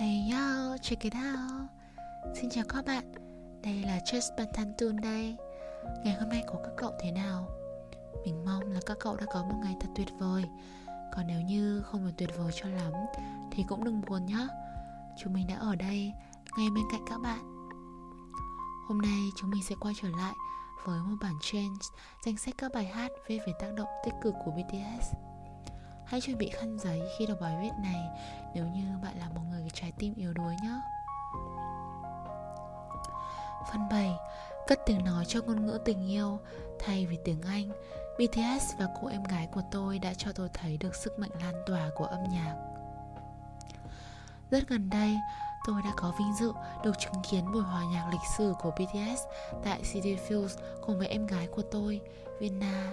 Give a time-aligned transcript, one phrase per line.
[0.00, 1.68] Hey yo, check it out.
[2.34, 3.12] Xin chào các bạn.
[3.62, 5.36] Đây là Just Bantantun đây.
[6.04, 7.48] Ngày hôm nay của các cậu thế nào?
[8.24, 10.44] Mình mong là các cậu đã có một ngày thật tuyệt vời.
[11.12, 12.92] Còn nếu như không được tuyệt vời cho lắm
[13.50, 14.46] Thì cũng đừng buồn nhé
[15.18, 16.12] Chúng mình đã ở đây
[16.58, 17.70] Ngay bên cạnh các bạn.
[18.88, 20.34] Hôm nay chúng mình sẽ quay trở lại
[20.84, 21.78] Với một bản change
[22.26, 25.29] Danh sách các bài hát về về tác động tích cực của BTS
[26.10, 28.08] Hãy chuẩn bị khăn giấy khi đọc bài viết này
[28.54, 30.80] nếu như bạn là một người trái tim yếu đuối nhé.
[33.72, 34.16] Phần 7
[34.66, 36.38] Cất tiếng nói cho ngôn ngữ tình yêu
[36.78, 37.70] Thay vì tiếng Anh
[38.18, 41.54] BTS và cô em gái của tôi đã cho tôi thấy được sức mạnh lan
[41.66, 42.56] tỏa của âm nhạc
[44.50, 45.16] Rất gần đây,
[45.66, 46.52] tôi đã có vinh dự
[46.84, 49.22] được chứng kiến buổi hòa nhạc lịch sử của BTS
[49.64, 52.00] tại City Fields cùng với em gái của tôi,
[52.40, 52.92] vina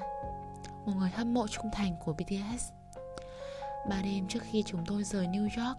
[0.85, 2.71] một người hâm mộ trung thành của BTS.
[3.89, 5.77] Ba đêm trước khi chúng tôi rời New York,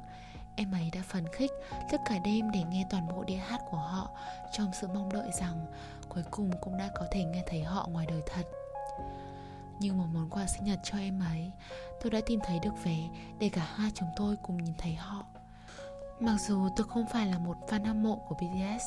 [0.57, 1.51] Em ấy đã phấn khích
[1.91, 4.11] tất cả đêm để nghe toàn bộ đĩa hát của họ,
[4.53, 5.67] Trong sự mong đợi rằng
[6.09, 8.43] cuối cùng cũng đã có thể nghe thấy họ ngoài đời thật.
[9.81, 11.51] Như một món quà sinh nhật cho em ấy,
[12.03, 12.97] Tôi đã tìm thấy được vé
[13.39, 15.25] để cả hai chúng tôi cùng nhìn thấy họ.
[16.21, 18.85] Mặc dù tôi không phải là một fan hâm mộ của BTS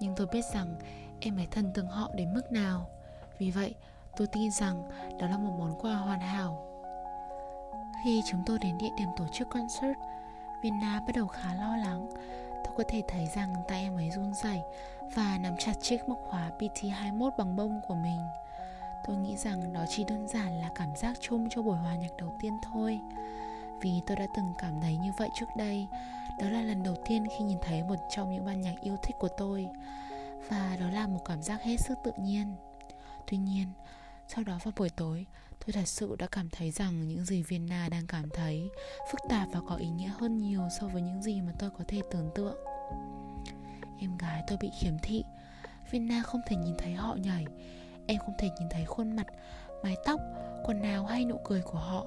[0.00, 0.74] Nhưng tôi biết rằng
[1.20, 2.90] em ấy thân tượng họ đến mức nào.
[3.38, 3.74] Vì vậy,
[4.16, 4.82] tôi tin rằng
[5.20, 6.67] đó là một món quà hoàn hảo
[8.04, 9.98] khi chúng tôi đến địa điểm tổ chức concert,
[10.62, 12.08] Vina bắt đầu khá lo lắng.
[12.64, 14.62] Tôi có thể thấy rằng tay em ấy run rẩy
[15.14, 18.20] và nắm chặt chiếc móc khóa PT21 bằng bông của mình.
[19.06, 22.16] Tôi nghĩ rằng đó chỉ đơn giản là cảm giác chung cho buổi hòa nhạc
[22.18, 23.00] đầu tiên thôi.
[23.80, 25.86] Vì tôi đã từng cảm thấy như vậy trước đây.
[26.40, 29.16] Đó là lần đầu tiên khi nhìn thấy một trong những ban nhạc yêu thích
[29.18, 29.68] của tôi.
[30.48, 32.54] Và đó là một cảm giác hết sức tự nhiên.
[33.26, 33.66] Tuy nhiên,
[34.28, 35.26] sau đó vào buổi tối,
[35.68, 38.70] tôi thật sự đã cảm thấy rằng những gì Vienna đang cảm thấy
[39.12, 41.84] phức tạp và có ý nghĩa hơn nhiều so với những gì mà tôi có
[41.88, 42.56] thể tưởng tượng.
[43.98, 45.24] Em gái tôi bị khiếm thị,
[45.90, 47.44] Vienna không thể nhìn thấy họ nhảy,
[48.06, 49.26] em không thể nhìn thấy khuôn mặt,
[49.82, 50.20] mái tóc,
[50.64, 52.06] quần áo hay nụ cười của họ.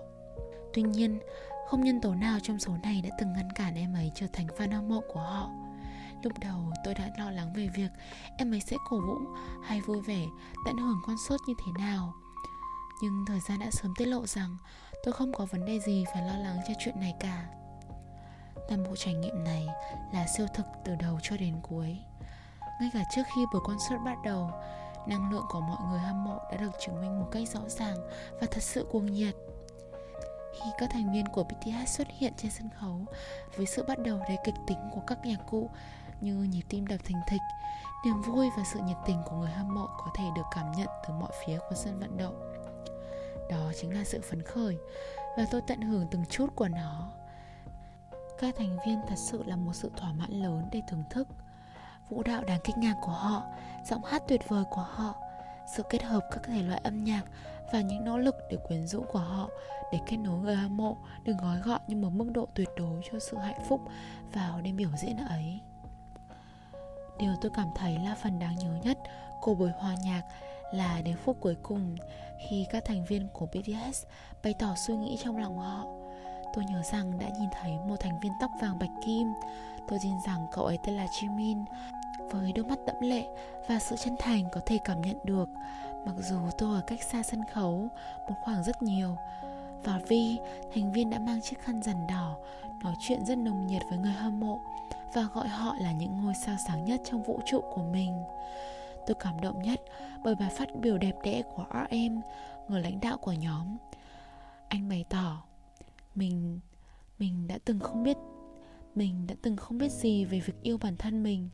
[0.73, 1.19] Tuy nhiên,
[1.67, 4.47] không nhân tố nào trong số này đã từng ngăn cản em ấy trở thành
[4.47, 5.49] fan hâm mộ của họ.
[6.23, 7.91] Lúc đầu tôi đã lo lắng về việc
[8.37, 9.17] em ấy sẽ cổ vũ
[9.63, 10.25] hay vui vẻ
[10.65, 12.13] tận hưởng concert như thế nào
[13.01, 14.57] nhưng thời gian đã sớm tiết lộ rằng
[15.03, 17.45] tôi không có vấn đề gì phải lo lắng cho chuyện này cả.
[18.69, 19.67] Toàn bộ trải nghiệm này
[20.13, 21.97] là siêu thực từ đầu cho đến cuối.
[22.81, 24.51] Ngay cả trước khi buổi concert bắt đầu
[25.07, 27.97] Năng lượng của mọi người hâm mộ đã được chứng minh một cách rõ ràng
[28.41, 29.35] và thật sự cuồng nhiệt.
[30.53, 33.05] Khi các thành viên của BTS xuất hiện trên sân khấu
[33.57, 35.69] với sự bắt đầu đầy kịch tính của các nhạc cụ
[36.21, 37.41] như nhịp tim đập thình thịch,
[38.05, 40.87] niềm vui và sự nhiệt tình của người hâm mộ có thể được cảm nhận
[41.07, 42.60] từ mọi phía của sân vận động.
[43.49, 44.77] Đó chính là sự phấn khởi
[45.37, 47.11] và tôi tận hưởng từng chút của nó.
[48.39, 51.27] Các thành viên thật sự là một sự thỏa mãn lớn để thưởng thức.
[52.09, 53.43] Vũ đạo đáng kinh ngạc của họ,
[53.85, 55.13] giọng hát tuyệt vời của họ,
[55.75, 57.23] sự kết hợp các thể loại âm nhạc
[57.73, 59.49] và những nỗ lực để quyến rũ của họ
[59.91, 63.01] để kết nối người hâm mộ được gói gọn như một mức độ tuyệt đối
[63.11, 63.81] cho sự hạnh phúc
[64.33, 65.59] vào đêm biểu diễn ấy.
[67.19, 68.97] Điều tôi cảm thấy là phần đáng nhớ nhất
[69.41, 70.21] của buổi hòa nhạc
[70.71, 71.95] là đến phút cuối cùng
[72.49, 74.03] khi các thành viên của BTS
[74.43, 75.85] bày tỏ suy nghĩ trong lòng họ.
[76.53, 79.27] Tôi nhớ rằng đã nhìn thấy một thành viên tóc vàng bạch kim.
[79.87, 81.65] Tôi tin rằng cậu ấy tên là Jimin
[82.31, 83.23] với đôi mắt đẫm lệ
[83.67, 85.49] và sự chân thành có thể cảm nhận được
[86.05, 87.87] mặc dù tôi ở cách xa sân khấu
[88.29, 89.15] một khoảng rất nhiều
[89.83, 90.39] và Vi,
[90.75, 92.35] thành viên đã mang chiếc khăn rằn đỏ,
[92.83, 94.59] nói chuyện rất nồng nhiệt với người hâm mộ
[95.13, 98.23] và gọi họ là những ngôi sao sáng nhất trong vũ trụ của mình.
[99.07, 99.81] Tôi cảm động nhất
[100.23, 102.19] bởi bài phát biểu đẹp đẽ của RM,
[102.67, 103.77] người lãnh đạo của nhóm.
[104.67, 105.43] Anh bày tỏ,
[106.15, 106.59] mình
[107.19, 108.17] mình đã từng không biết
[108.95, 111.49] mình đã từng không biết gì về việc yêu bản thân mình.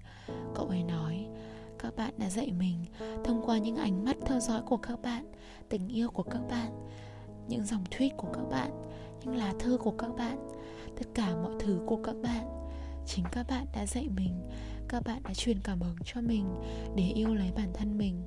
[0.56, 1.28] Cậu ấy nói,
[1.80, 2.86] các bạn đã dạy mình
[3.24, 5.32] thông qua những ánh mắt theo dõi của các bạn,
[5.70, 6.88] tình yêu của các bạn,
[7.48, 8.72] những dòng tweet của các bạn,
[9.22, 10.50] những lá thư của các bạn,
[10.96, 12.58] tất cả mọi thứ của các bạn
[13.08, 14.34] chính các bạn đã dạy mình
[14.90, 16.46] các bạn đã truyền cảm hứng cho mình
[16.96, 18.24] để yêu lấy bản thân mình.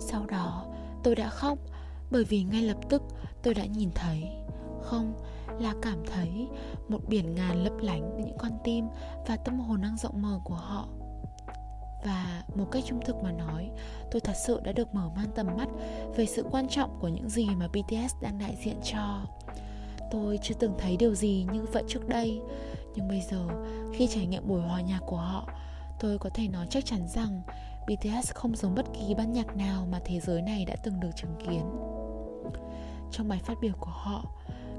[0.00, 0.66] Sau đó,
[1.04, 1.58] tôi đã khóc
[2.10, 3.02] bởi vì ngay lập tức
[3.42, 4.24] tôi đã nhìn thấy,
[4.82, 5.14] không,
[5.58, 6.48] là cảm thấy
[6.88, 8.84] một biển ngàn lấp lánh những con tim
[9.26, 10.88] và tâm hồn năng rộng mở của họ.
[12.04, 13.70] Và một cách trung thực mà nói,
[14.10, 15.68] tôi thật sự đã được mở mang tầm mắt
[16.16, 19.26] về sự quan trọng của những gì mà bts đang đại diện cho.
[20.10, 22.40] Tôi chưa từng thấy điều gì như vậy trước đây
[22.94, 23.46] nhưng bây giờ,
[23.94, 25.48] khi trải nghiệm buổi hòa nhạc của họ,
[26.00, 27.42] tôi có thể nói chắc chắn rằng
[27.86, 31.10] bts không giống bất kỳ ban nhạc nào mà thế giới này đã từng được
[31.16, 31.62] chứng kiến.
[33.10, 34.24] Trong bài phát biểu của họ,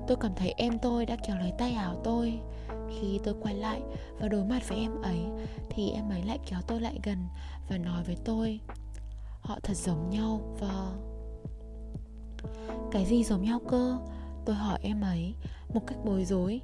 [0.07, 2.39] tôi cảm thấy em tôi đã kéo lấy tay áo tôi.
[2.89, 3.81] Khi tôi quay lại
[4.19, 5.19] và đối mặt với em ấy,
[5.69, 7.17] Thì em ấy lại kéo tôi lại gần
[7.69, 8.59] Và nói với tôi,
[9.41, 10.91] Họ thật giống nhau và
[12.91, 13.97] Cái gì giống nhau cơ?
[14.45, 15.35] Tôi hỏi em ấy
[15.73, 16.61] Một cách bối rối.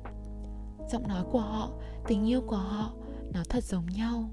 [0.92, 1.69] Giọng nói của họ,
[2.07, 2.92] tình yêu của họ
[3.34, 4.30] Nó thật giống nhau.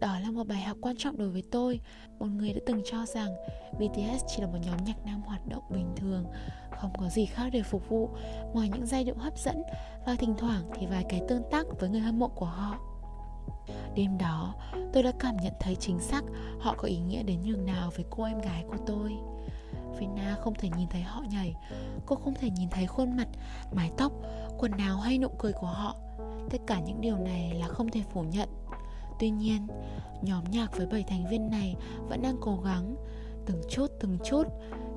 [0.00, 1.80] Đó là một bài học quan trọng đối với tôi.
[2.18, 3.30] Một người đã từng cho rằng
[3.72, 6.24] BTS chỉ là một nhóm nhạc nam hoạt động bình thường
[6.80, 8.08] Không có gì khác để phục vụ
[8.52, 9.62] Ngoài những giai điệu hấp dẫn
[10.06, 12.78] Và thỉnh thoảng thì vài cái tương tác với người hâm mộ của họ.
[13.94, 14.54] Đêm đó,
[14.92, 16.24] tôi đã cảm nhận thấy chính xác
[16.60, 19.12] họ có ý nghĩa đến nhường nào với cô em gái của tôi.
[19.98, 21.54] Vina không thể nhìn thấy họ nhảy,
[22.06, 23.28] cô không thể nhìn thấy khuôn mặt,
[23.72, 24.12] mái tóc,
[24.58, 25.96] quần áo hay nụ cười của họ.
[26.50, 28.48] Tất cả những điều này là không thể phủ nhận.
[29.18, 29.66] Tuy nhiên,
[30.22, 31.76] nhóm nhạc với 7 thành viên này
[32.08, 32.96] vẫn đang cố gắng
[33.46, 34.42] từng chút từng chút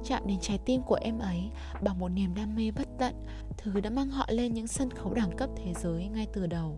[0.03, 1.49] chạm đến trái tim của em ấy
[1.81, 3.15] bằng một niềm đam mê bất tận,
[3.57, 6.77] thứ đã mang họ lên những sân khấu đẳng cấp thế giới ngay từ đầu.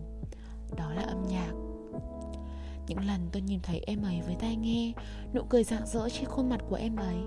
[0.78, 1.52] Đó là âm nhạc.
[2.88, 4.94] Những lần tôi nhìn thấy em ấy với tai nghe,
[5.34, 7.18] nụ cười rạng rỡ trên khuôn mặt của em ấy,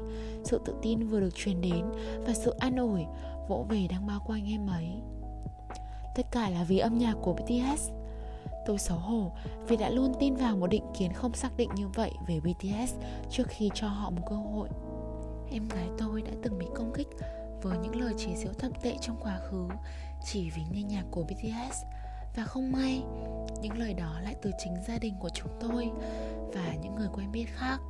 [0.44, 1.84] sự tự tin vừa được truyền đến
[2.26, 3.04] và sự an ủi,
[3.48, 4.88] vỗ về đang bao quanh em ấy.
[6.14, 7.90] Tất cả là vì âm nhạc của BTS
[8.64, 9.32] Tôi xấu hổ
[9.68, 12.94] vì đã luôn tin vào một định kiến không xác định như vậy về BTS
[13.30, 14.68] trước khi cho họ một cơ hội.
[15.50, 17.08] Em gái tôi đã từng bị công kích
[17.62, 19.68] với những lời chỉ giễu thậm tệ trong quá khứ
[20.24, 21.76] chỉ vì nghe nhạc của BTS
[22.36, 23.02] và không may,
[23.60, 25.90] những lời đó lại từ chính gia đình của chúng tôi
[26.54, 27.80] và những người quen biết khác.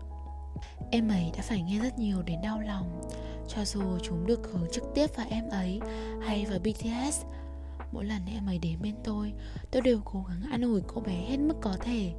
[0.91, 3.03] Em ấy đã phải nghe rất nhiều đến đau lòng.
[3.49, 5.81] Cho dù chúng được hướng trực tiếp vào em ấy
[6.23, 7.25] hay vào bts
[7.93, 9.33] mỗi lần em ấy đến bên tôi
[9.71, 12.13] tôi đều cố gắng an ủi cô bé hết mức có thể.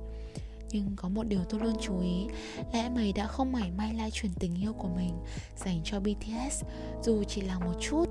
[0.72, 2.28] Nhưng có một điều tôi luôn chú ý
[2.74, 5.14] là em ấy đã không mảy may lai truyền tình yêu của mình
[5.58, 6.64] dành cho BTS
[7.04, 8.06] dù chỉ là một chút.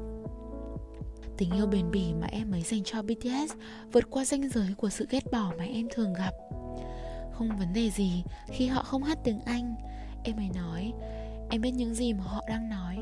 [1.36, 3.54] Tình yêu bền bỉ mà em ấy dành cho BTS
[3.92, 6.32] vượt qua ranh giới của sự ghét bỏ mà em thường gặp.
[7.32, 9.74] Không vấn đề gì khi họ không hát tiếng Anh.
[10.24, 10.92] Em ấy nói,
[11.50, 12.98] em biết những gì mà họ đang nói.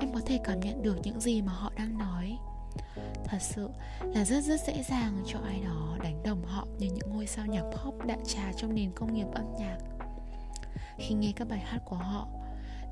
[0.00, 2.38] Em có thể cảm nhận được những gì mà họ đang nói
[3.24, 3.68] thật sự
[4.02, 7.46] là rất rất dễ dàng cho ai đó đánh đồng họ như những ngôi sao
[7.46, 9.78] nhạc pop đại trà trong nền công nghiệp âm nhạc.
[10.98, 12.28] Khi nghe các bài hát của họ,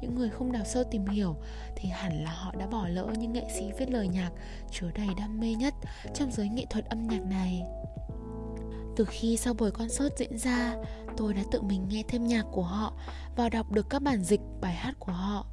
[0.00, 1.36] những người không đào sâu tìm hiểu
[1.76, 4.30] thì hẳn là họ đã bỏ lỡ những nghệ sĩ viết lời nhạc
[4.70, 5.74] chứa đầy đam mê nhất
[6.14, 7.62] trong giới nghệ thuật âm nhạc này.
[8.96, 10.76] Từ khi sau buổi concert diễn ra,
[11.16, 12.92] tôi đã tự mình nghe thêm nhạc của họ
[13.36, 15.46] và đọc được các bản dịch bài hát của họ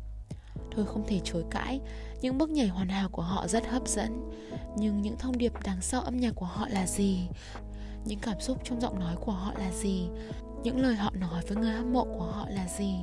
[0.75, 1.79] tôi không thể chối cãi.
[2.21, 4.31] Những bước nhảy hoàn hảo của họ rất hấp dẫn.
[4.77, 7.27] Nhưng những thông điệp đằng sau âm nhạc của họ là gì?
[8.05, 10.09] Những cảm xúc trong giọng nói của họ là gì?
[10.63, 12.95] Những lời họ nói với người hâm mộ của họ là gì?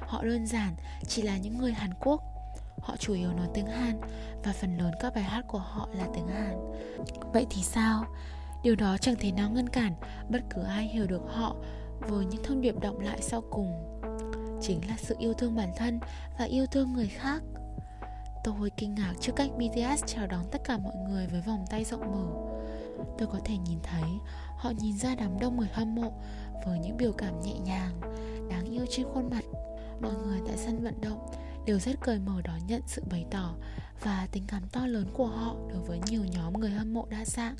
[0.00, 0.74] Họ đơn giản
[1.08, 2.22] chỉ là những người hàn quốc.
[2.78, 4.00] Họ chủ yếu nói tiếng hàn
[4.44, 6.72] và phần lớn các bài hát của họ là tiếng hàn.
[7.32, 8.04] Vậy thì sao?
[8.62, 9.92] Điều đó chẳng thể nào ngăn cản
[10.28, 11.56] bất cứ ai hiểu được họ
[12.00, 13.93] với những thông điệp động lại sau cùng
[14.60, 16.00] chính là sự yêu thương bản thân
[16.38, 17.42] và yêu thương người khác.
[18.44, 21.84] Tôi kinh ngạc trước cách BTS chào đón tất cả mọi người với vòng tay
[21.84, 22.54] rộng mở.
[23.18, 24.02] Tôi có thể nhìn thấy,
[24.56, 26.12] họ nhìn ra đám đông người hâm mộ
[26.66, 28.00] với những biểu cảm nhẹ nhàng,
[28.50, 29.44] đáng yêu trên khuôn mặt.
[30.00, 31.26] Mọi người tại sân vận động
[31.66, 33.54] đều rất cởi mở đón nhận sự bày tỏ
[34.02, 37.24] và tình cảm to lớn của họ đối với nhiều nhóm người hâm mộ đa
[37.24, 37.56] dạng.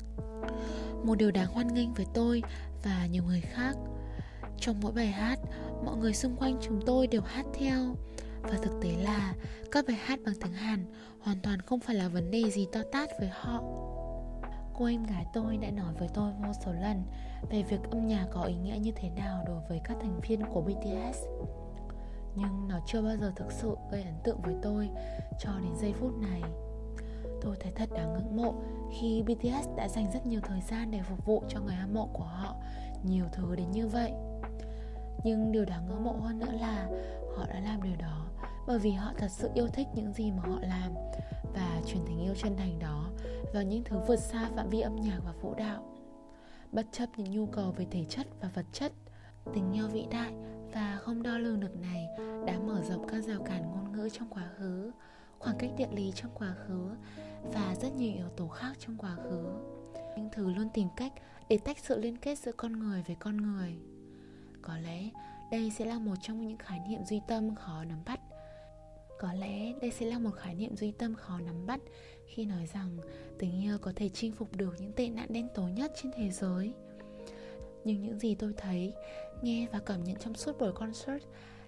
[1.03, 2.43] Một điều đáng hoan nghênh với tôi
[2.83, 3.75] và nhiều người khác,
[4.59, 5.39] trong mỗi bài hát
[5.83, 7.95] mọi người xung quanh chúng tôi đều hát theo.
[8.41, 9.33] Và thực tế là,
[9.71, 10.85] các bài hát bằng tiếng hàn
[11.19, 13.63] hoàn toàn không phải là vấn đề gì to tát với họ.
[14.77, 17.03] Cô em gái tôi đã nói với tôi vô số lần
[17.49, 20.41] về việc âm nhạc có ý nghĩa như thế nào đối với các thành viên
[20.53, 21.17] của bts
[22.35, 24.89] nhưng nó chưa bao giờ thực sự gây ấn tượng với tôi
[25.39, 26.41] cho đến giây phút này.
[27.41, 28.53] Tôi thấy thật đáng ngưỡng mộ
[28.99, 32.09] khi BTS đã dành rất nhiều thời gian để phục vụ cho người hâm mộ
[32.13, 32.55] của họ.
[33.03, 34.11] Nhiều thứ đến như vậy
[35.25, 36.89] nhưng điều đáng ngưỡng mộ hơn nữa là
[37.37, 38.25] họ đã làm điều đó
[38.67, 40.91] bởi vì họ thật sự yêu thích những gì mà họ làm
[41.53, 43.09] và truyền tình yêu chân thành đó
[43.53, 45.83] vào những thứ vượt xa phạm vi âm nhạc và vũ đạo.
[46.71, 48.91] Bất chấp những nhu cầu về thể chất và vật chất,
[49.53, 50.33] tình yêu vĩ đại
[50.73, 52.07] và không đo lường được này
[52.47, 54.91] đã mở rộng các rào cản ngôn ngữ trong quá khứ,
[55.39, 56.89] khoảng cách địa lý trong quá khứ
[57.53, 59.45] và rất nhiều yếu tố khác trong quá khứ.
[60.17, 61.13] Những thứ luôn tìm cách
[61.49, 63.77] để tách sự liên kết giữa con người với con người
[64.65, 65.09] có lẽ
[65.51, 68.19] đây sẽ là một trong những khái niệm duy tâm khó nắm bắt.
[69.19, 71.79] Có lẽ đây sẽ là một khái niệm duy tâm khó nắm bắt
[72.27, 72.97] khi nói rằng
[73.39, 76.29] tình yêu có thể chinh phục được những tệ nạn đen tối nhất trên thế
[76.29, 76.73] giới.
[77.83, 78.93] Nhưng những gì tôi thấy,
[79.41, 81.23] nghe và cảm nhận trong suốt buổi concert,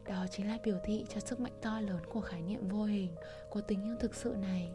[0.06, 3.16] đó chính là biểu thị cho sức mạnh to lớn của khái niệm vô hình
[3.50, 4.70] của tình yêu thực sự này.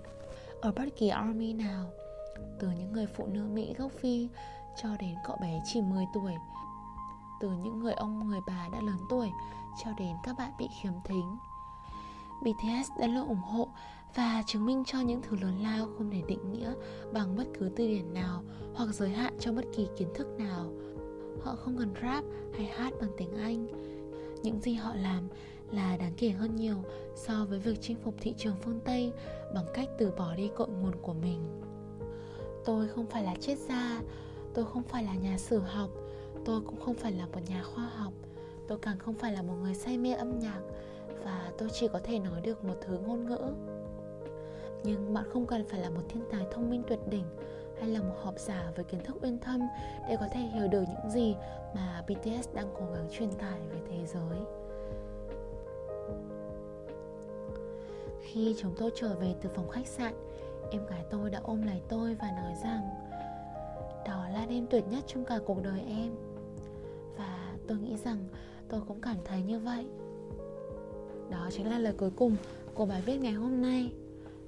[0.60, 1.90] Ở bất kỳ army nào,
[2.58, 4.28] Từ những người phụ nữ Mỹ gốc Phi
[4.82, 6.32] cho đến cậu bé chỉ 10 tuổi
[7.42, 9.30] từ những người ông người bà đã lớn tuổi
[9.84, 11.36] cho đến các bạn bị khiếm thính
[12.42, 13.68] BTS đã luôn ủng hộ
[14.14, 16.72] và chứng minh cho những thứ lớn lao không thể định nghĩa
[17.12, 18.42] bằng bất cứ từ điển nào
[18.74, 20.72] hoặc giới hạn cho bất kỳ kiến thức nào.
[21.42, 22.24] Họ không cần rap
[22.56, 23.66] hay hát bằng tiếng Anh.
[24.42, 25.28] Những gì họ làm
[25.70, 26.76] là đáng kể hơn nhiều
[27.14, 29.12] so với việc chinh phục thị trường phương Tây
[29.54, 31.62] bằng cách từ bỏ đi cội nguồn của mình.
[32.64, 34.00] Tôi không phải là triết gia,
[34.54, 35.90] tôi không phải là nhà sử học,
[36.44, 38.12] tôi cũng không phải là một nhà khoa học,
[38.68, 40.60] tôi càng không phải là một người say mê âm nhạc
[41.24, 43.52] và tôi chỉ có thể nói được một thứ ngôn ngữ
[44.84, 47.24] nhưng bạn không cần phải là một thiên tài thông minh tuyệt đỉnh
[47.80, 49.60] hay là một học giả với kiến thức uyên thâm
[50.08, 51.36] để có thể hiểu được những gì
[51.74, 54.38] mà BTS đang cố gắng truyền tải về thế giới.
[58.20, 60.14] Khi chúng tôi trở về từ phòng khách sạn,
[60.70, 62.90] em gái tôi đã ôm lấy tôi và nói rằng
[64.06, 66.31] đó là đêm tuyệt nhất trong cả cuộc đời em.
[67.16, 68.28] Và tôi nghĩ rằng
[68.68, 69.86] tôi cũng cảm thấy như vậy.
[71.30, 72.36] Đó chính là lời cuối cùng
[72.74, 73.92] của bài viết ngày hôm nay.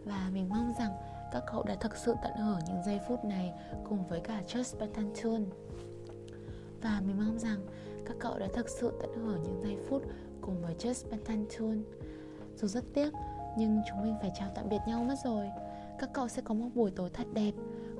[0.04, 0.92] Và mình mong rằng
[1.32, 3.52] các cậu đã thực sự tận hưởng những giây phút này
[3.88, 5.44] cùng với cả Just Betantune
[6.84, 7.58] và mình mong rằng
[8.06, 10.02] các cậu đã thực sự tận hưởng những giây phút
[10.40, 11.82] cùng với Just Betantune
[12.56, 13.10] dù rất tiếc,
[13.58, 15.50] nhưng chúng mình phải chào tạm biệt nhau mất rồi.
[15.98, 17.52] Các cậu sẽ có một buổi tối thật đẹp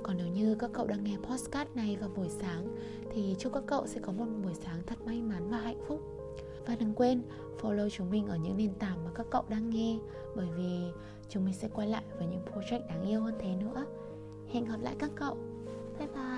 [0.04, 2.76] còn nếu như các cậu đang nghe podcast này vào buổi sáng,
[3.10, 6.00] thì chúc các cậu sẽ có một buổi sáng thật may mắn và hạnh phúc.
[6.66, 7.22] Và đừng quên
[7.60, 9.98] follow chúng mình ở những nền tảng mà các cậu đang nghe,
[10.36, 10.80] bởi vì
[11.28, 13.86] chúng mình sẽ quay lại với những project đáng yêu hơn thế nữa.
[14.52, 15.36] Hẹn gặp lại các cậu.
[15.98, 16.33] Bye bye.